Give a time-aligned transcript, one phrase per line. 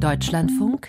[0.00, 0.88] Deutschlandfunk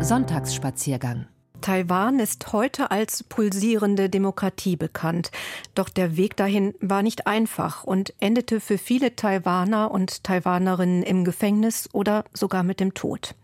[0.00, 1.26] Sonntagsspaziergang
[1.60, 5.30] Taiwan ist heute als pulsierende Demokratie bekannt.
[5.74, 11.24] Doch der Weg dahin war nicht einfach und endete für viele Taiwaner und Taiwanerinnen im
[11.24, 13.34] Gefängnis oder sogar mit dem Tod.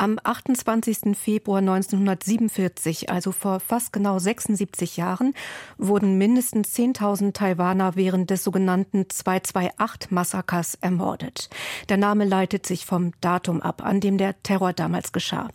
[0.00, 1.16] Am 28.
[1.18, 5.34] Februar 1947, also vor fast genau 76 Jahren,
[5.76, 11.50] wurden mindestens 10.000 Taiwaner während des sogenannten 228-Massakers ermordet.
[11.88, 15.48] Der Name leitet sich vom Datum ab, an dem der Terror damals geschah.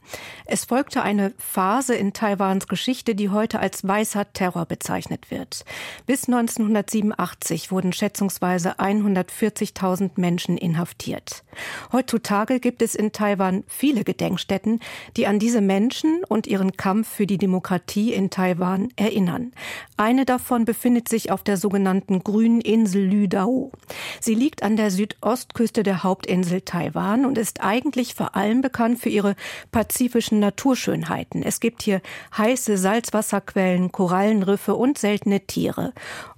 [0.45, 5.65] Es folgte eine Phase in Taiwans Geschichte, die heute als weißer Terror bezeichnet wird.
[6.05, 11.43] Bis 1987 wurden schätzungsweise 140.000 Menschen inhaftiert.
[11.91, 14.79] Heutzutage gibt es in Taiwan viele Gedenkstätten,
[15.17, 19.51] die an diese Menschen und ihren Kampf für die Demokratie in Taiwan erinnern.
[19.97, 23.71] Eine davon befindet sich auf der sogenannten grünen Insel Lüdao.
[24.19, 29.09] Sie liegt an der Südostküste der Hauptinsel Taiwan und ist eigentlich vor allem bekannt für
[29.09, 29.35] ihre
[29.71, 31.43] pazifischen Naturschönheiten.
[31.43, 32.01] Es gibt hier
[32.37, 35.93] heiße Salzwasserquellen, Korallenriffe und seltene Tiere.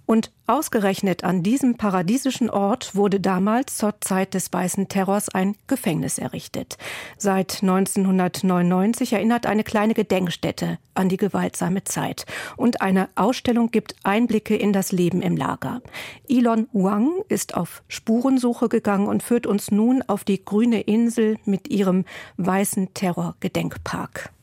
[0.06, 6.20] Und ausgerechnet an diesem paradiesischen Ort wurde damals zur Zeit des Weißen Terrors ein Gefängnis
[6.20, 6.78] errichtet.
[7.18, 12.28] Seit 1999 erinnert eine kleine Gedenkstätte an die gewaltsame Zeit.
[12.56, 15.82] Und eine Ausstellung gibt Einblicke in das Leben im Lager.
[16.30, 21.68] Elon Wang ist auf Spurensuche gegangen und führt uns nun auf die grüne Insel mit
[21.70, 22.06] ihrem
[22.38, 24.35] Weißen Terror Gedenkpark.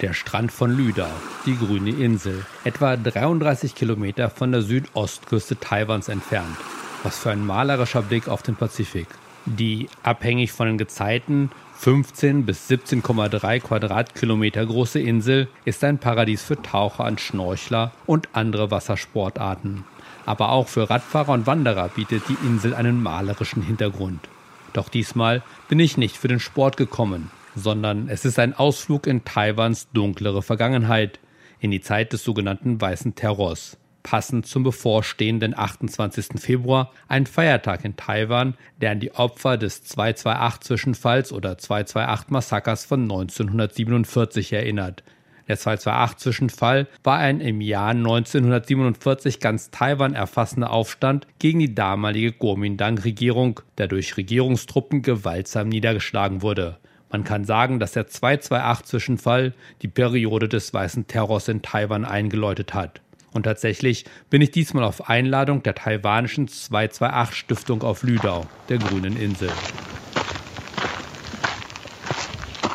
[0.00, 1.10] Der Strand von Lüdau,
[1.44, 6.56] die grüne Insel, etwa 33 Kilometer von der Südostküste Taiwans entfernt.
[7.02, 9.08] Was für ein malerischer Blick auf den Pazifik.
[9.44, 16.62] Die, abhängig von den Gezeiten, 15 bis 17,3 Quadratkilometer große Insel ist ein Paradies für
[16.62, 19.82] Taucher und Schnorchler und andere Wassersportarten.
[20.26, 24.28] Aber auch für Radfahrer und Wanderer bietet die Insel einen malerischen Hintergrund.
[24.74, 29.24] Doch diesmal bin ich nicht für den Sport gekommen, sondern es ist ein Ausflug in
[29.24, 31.20] Taiwans dunklere Vergangenheit,
[31.60, 33.76] in die Zeit des sogenannten Weißen Terrors.
[34.02, 36.40] Passend zum bevorstehenden 28.
[36.40, 44.52] Februar, ein Feiertag in Taiwan, der an die Opfer des 228-Zwischenfalls oder 228-Massakers von 1947
[44.52, 45.02] erinnert.
[45.48, 53.60] Der 228-Zwischenfall war ein im Jahr 1947 ganz Taiwan erfassender Aufstand gegen die damalige Kuomintang-Regierung,
[53.78, 56.78] der durch Regierungstruppen gewaltsam niedergeschlagen wurde.
[57.10, 63.00] Man kann sagen, dass der 228-Zwischenfall die Periode des weißen Terrors in Taiwan eingeläutet hat.
[63.32, 69.50] Und tatsächlich bin ich diesmal auf Einladung der taiwanischen 228-Stiftung auf Lüdau, der grünen Insel.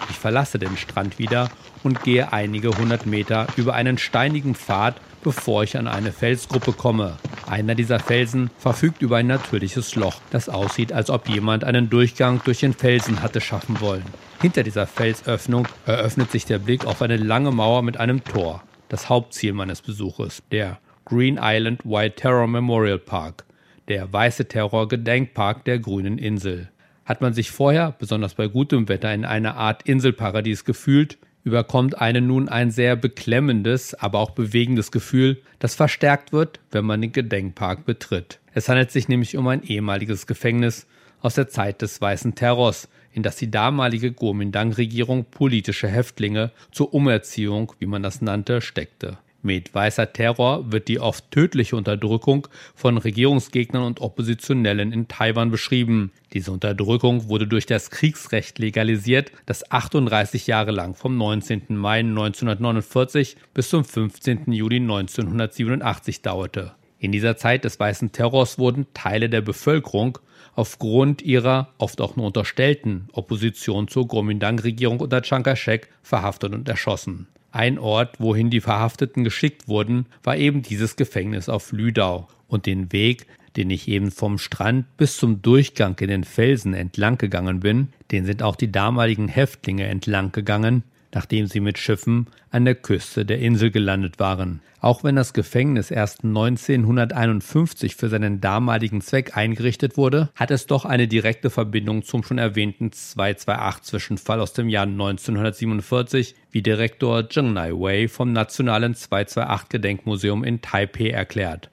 [0.10, 1.50] Ich verlasse den Strand wieder
[1.84, 7.18] und gehe einige hundert Meter über einen steinigen Pfad, bevor ich an eine Felsgruppe komme.
[7.48, 12.42] Einer dieser Felsen verfügt über ein natürliches Loch, das aussieht, als ob jemand einen Durchgang
[12.46, 14.06] durch den Felsen hatte schaffen wollen.
[14.42, 19.09] Hinter dieser Felsöffnung eröffnet sich der Blick auf eine lange Mauer mit einem Tor, das
[19.09, 23.44] Hauptziel meines Besuches, der Green Island White Terror Memorial Park,
[23.88, 26.70] der Weiße Terror Gedenkpark der grünen Insel.
[27.06, 32.28] Hat man sich vorher, besonders bei gutem Wetter, in einer Art Inselparadies gefühlt, überkommt einen
[32.28, 37.86] nun ein sehr beklemmendes, aber auch bewegendes Gefühl, das verstärkt wird, wenn man den Gedenkpark
[37.86, 38.40] betritt.
[38.54, 40.88] Es handelt sich nämlich um ein ehemaliges Gefängnis
[41.22, 47.74] aus der Zeit des Weißen Terrors, in das die damalige Kuomintang-Regierung politische Häftlinge zur Umerziehung,
[47.80, 49.18] wie man das nannte, steckte.
[49.46, 56.14] Mit weißer Terror wird die oft tödliche Unterdrückung von Regierungsgegnern und Oppositionellen in Taiwan beschrieben.
[56.31, 61.76] Diese Unterdrückung wurde durch das Kriegsrecht legalisiert, das 38 Jahre lang vom 19.
[61.76, 64.54] Mai 1949 bis zum 15.
[64.54, 66.72] Juli 1987 dauerte.
[67.00, 70.20] In dieser Zeit des weißen Terrors wurden Teile der Bevölkerung
[70.56, 77.28] aufgrund ihrer oft auch nur unterstellten Opposition zur Kuomintang-Regierung unter Chiang Kai-shek verhaftet und erschossen.
[77.53, 82.28] Ein Ort, wohin die Verhafteten geschickt wurden, war eben dieses Gefängnis auf Lüdau.
[82.47, 87.19] Und den Weg, den ich eben vom Strand bis zum Durchgang in den Felsen entlang
[87.19, 90.81] gegangen bin, den sind auch die damaligen Häftlinge entlang gegangen,
[91.13, 94.62] nachdem sie mit Schiffen an der Küste der Insel gelandet waren.
[94.83, 100.83] Auch wenn das Gefängnis erst 1951 für seinen damaligen Zweck eingerichtet wurde, hat es doch
[100.83, 107.71] eine direkte Verbindung zum schon erwähnten 228-Zwischenfall aus dem Jahr 1947, wie Direktor Zheng Nai
[107.71, 111.69] Wei vom Nationalen 228-Gedenkmuseum in Taipei erklärt.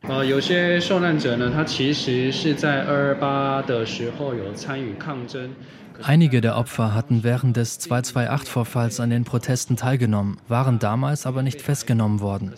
[6.02, 11.61] Einige der Opfer hatten während des 228-Vorfalls an den Protesten teilgenommen, waren damals aber nicht
[11.61, 12.52] festgenommen worden.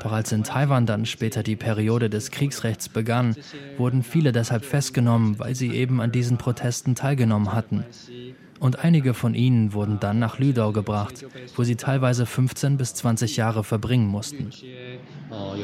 [0.00, 3.34] Doch als in Taiwan dann später die Periode des Kriegsrechts begann,
[3.76, 7.84] wurden viele deshalb festgenommen, weil sie eben an diesen Protesten teilgenommen hatten.
[8.60, 11.24] Und einige von ihnen wurden dann nach Lüdau gebracht,
[11.56, 14.50] wo sie teilweise 15 bis 20 Jahre verbringen mussten.
[15.30, 15.54] Oh,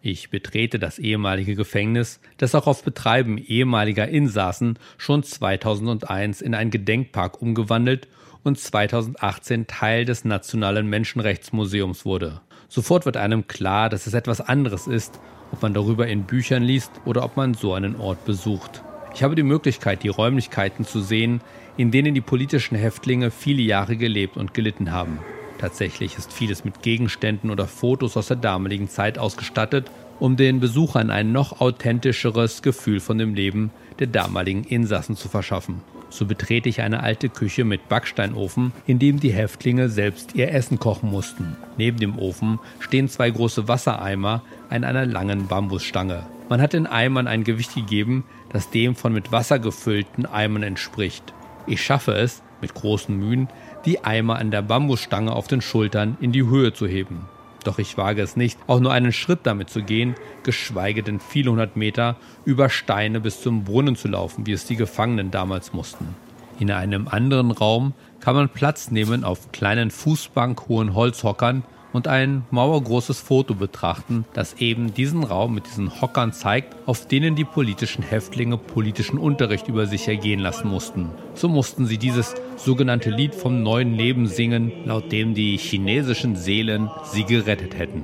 [0.00, 6.70] ich betrete das ehemalige Gefängnis, das auch auf Betreiben ehemaliger Insassen schon 2001 in einen
[6.70, 8.08] Gedenkpark umgewandelt
[8.44, 12.40] und 2018 Teil des Nationalen Menschenrechtsmuseums wurde.
[12.68, 15.20] Sofort wird einem klar, dass es etwas anderes ist
[15.52, 18.82] ob man darüber in Büchern liest oder ob man so einen Ort besucht.
[19.14, 21.40] Ich habe die Möglichkeit, die Räumlichkeiten zu sehen,
[21.76, 25.18] in denen die politischen Häftlinge viele Jahre gelebt und gelitten haben.
[25.58, 29.90] Tatsächlich ist vieles mit Gegenständen oder Fotos aus der damaligen Zeit ausgestattet,
[30.20, 35.82] um den Besuchern ein noch authentischeres Gefühl von dem Leben der damaligen Insassen zu verschaffen.
[36.10, 40.78] So betrete ich eine alte Küche mit Backsteinofen, in dem die Häftlinge selbst ihr Essen
[40.78, 41.56] kochen mussten.
[41.76, 46.24] Neben dem Ofen stehen zwei große Wassereimer an einer langen Bambusstange.
[46.48, 51.34] Man hat den Eimern ein Gewicht gegeben, das dem von mit Wasser gefüllten Eimern entspricht.
[51.66, 53.48] Ich schaffe es, mit großen Mühen,
[53.84, 57.26] die Eimer an der Bambusstange auf den Schultern in die Höhe zu heben.
[57.64, 61.50] Doch ich wage es nicht, auch nur einen Schritt damit zu gehen, geschweige denn viele
[61.50, 66.14] hundert Meter über Steine bis zum Brunnen zu laufen, wie es die Gefangenen damals mussten.
[66.58, 71.62] In einem anderen Raum kann man Platz nehmen auf kleinen fußbankhohen Holzhockern
[71.92, 77.34] und ein mauergroßes Foto betrachten, das eben diesen Raum mit diesen Hockern zeigt, auf denen
[77.34, 81.10] die politischen Häftlinge politischen Unterricht über sich ergehen lassen mussten.
[81.34, 86.90] So mussten sie dieses sogenannte Lied vom neuen Leben singen, laut dem die chinesischen Seelen
[87.04, 88.02] sie gerettet hätten.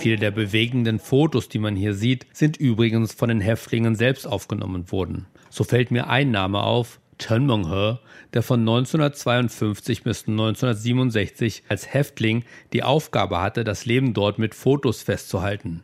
[0.00, 4.90] Viele der bewegenden Fotos, die man hier sieht, sind übrigens von den Häftlingen selbst aufgenommen
[4.90, 5.26] worden.
[5.50, 7.98] So fällt mir ein Name auf, Chen Menghe,
[8.32, 15.02] der von 1952 bis 1967 als Häftling die Aufgabe hatte, das Leben dort mit Fotos
[15.02, 15.82] festzuhalten.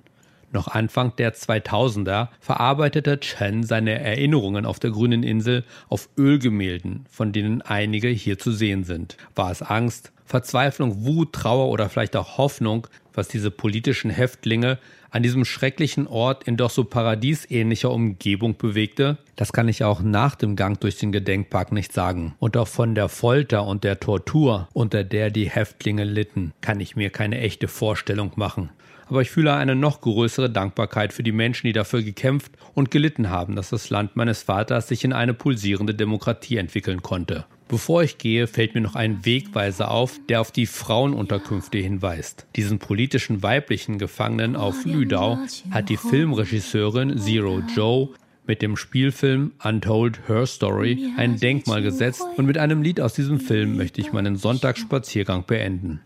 [0.51, 7.33] Noch Anfang der 2000er verarbeitete Chen seine Erinnerungen auf der grünen Insel auf Ölgemälden, von
[7.33, 9.19] denen einige hier zu sehen sind.
[9.35, 14.79] War es Angst, Verzweiflung, Wut, Trauer oder vielleicht auch Hoffnung, was diese politischen Häftlinge
[15.11, 20.35] an diesem schrecklichen Ort in doch so paradiesähnlicher Umgebung bewegte, das kann ich auch nach
[20.35, 22.35] dem Gang durch den Gedenkpark nicht sagen.
[22.39, 26.97] Und auch von der Folter und der Tortur, unter der die Häftlinge litten, kann ich
[26.97, 28.71] mir keine echte Vorstellung machen.
[29.09, 33.31] Aber ich fühle eine noch größere Dankbarkeit für die Menschen, die dafür gekämpft und gelitten
[33.31, 37.47] haben, dass das Land meines Vaters sich in eine pulsierende Demokratie entwickeln konnte.
[37.69, 42.47] Bevor ich gehe, fällt mir noch ein Wegweiser auf, der auf die Frauenunterkünfte hinweist.
[42.55, 45.39] Diesen politischen weiblichen Gefangenen auf Lüdau
[45.71, 48.11] hat die Filmregisseurin Zero Joe
[48.47, 53.41] mit dem Spielfilm Untold Her Story ein Denkmal gesetzt und mit einem Lied aus diesem
[53.41, 56.01] Film möchte ich meinen Sonntagsspaziergang beenden.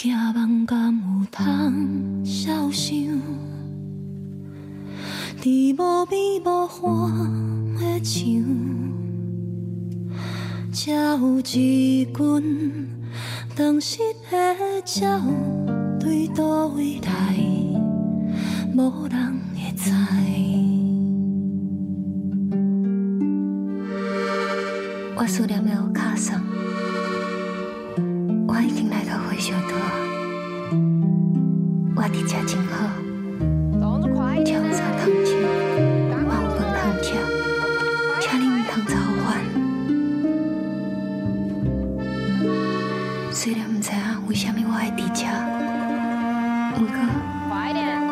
[0.00, 2.94] 行梦敢有通消想？
[5.42, 7.10] 伫无边无花
[7.76, 8.22] 的墙，
[10.72, 12.88] 才有一群
[13.56, 13.98] 当时
[14.30, 14.36] 的
[15.00, 15.20] 鸟，
[15.98, 17.36] 对倒位来，
[18.76, 19.90] 无人会知。
[25.16, 26.47] 我思念的有卡桑。
[43.40, 45.24] 虽然唔知影为虾米我会伫遮，
[46.74, 46.98] 不过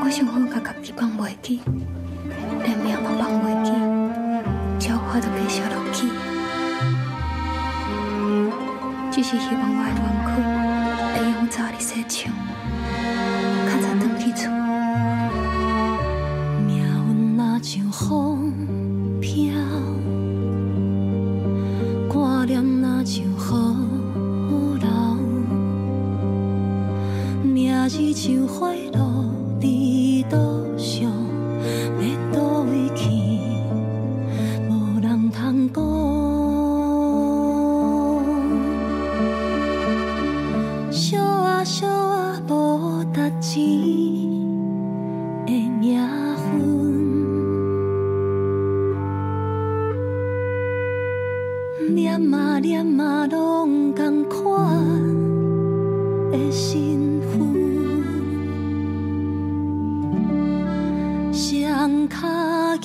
[0.05, 1.61] 我想好甲家己放袂记，
[2.63, 3.73] 连命嘛放袂记，
[4.79, 6.07] 只有我都继续落去。
[9.11, 9.91] 只是希望我会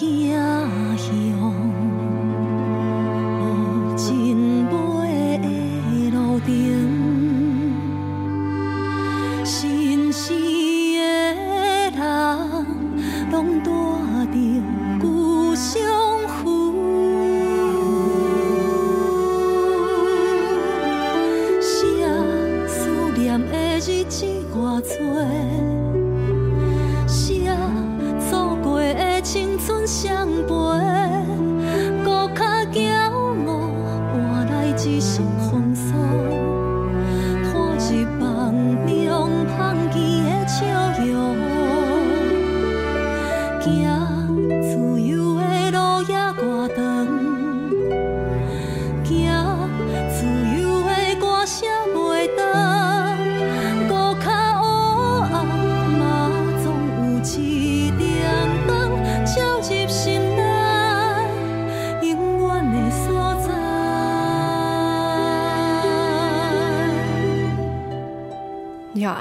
[0.02, 1.21] 惊喜。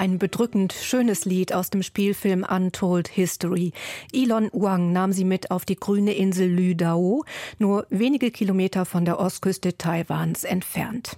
[0.01, 3.73] ein bedrückend schönes Lied aus dem Spielfilm Untold History.
[4.15, 7.25] Elon Wang nahm sie mit auf die grüne Insel Lü Dao,
[7.59, 11.17] nur wenige Kilometer von der Ostküste Taiwans entfernt.